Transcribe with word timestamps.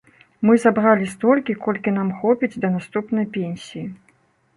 Мы 0.49 0.53
забралі 0.61 1.09
столькі, 1.11 1.55
колькі 1.65 1.93
нам 1.97 2.09
хопіць 2.21 2.59
да 2.65 2.71
наступнай 2.77 3.29
пенсіі. 3.37 3.83